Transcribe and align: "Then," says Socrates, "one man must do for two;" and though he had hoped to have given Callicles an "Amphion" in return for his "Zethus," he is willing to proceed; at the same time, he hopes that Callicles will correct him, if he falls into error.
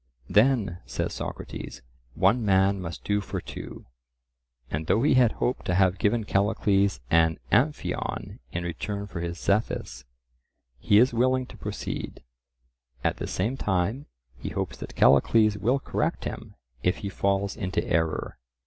"Then," 0.27 0.79
says 0.87 1.13
Socrates, 1.13 1.83
"one 2.15 2.43
man 2.43 2.81
must 2.81 3.03
do 3.03 3.21
for 3.21 3.39
two;" 3.39 3.85
and 4.71 4.87
though 4.87 5.03
he 5.03 5.13
had 5.13 5.33
hoped 5.33 5.63
to 5.67 5.75
have 5.75 5.99
given 5.99 6.23
Callicles 6.23 6.99
an 7.11 7.37
"Amphion" 7.51 8.39
in 8.51 8.63
return 8.63 9.05
for 9.05 9.19
his 9.21 9.37
"Zethus," 9.37 10.05
he 10.79 10.97
is 10.97 11.13
willing 11.13 11.45
to 11.45 11.55
proceed; 11.55 12.23
at 13.03 13.17
the 13.17 13.27
same 13.27 13.57
time, 13.57 14.07
he 14.39 14.49
hopes 14.49 14.77
that 14.77 14.95
Callicles 14.95 15.55
will 15.59 15.77
correct 15.77 16.23
him, 16.25 16.55
if 16.81 16.97
he 17.05 17.09
falls 17.09 17.55
into 17.55 17.85
error. 17.87 18.39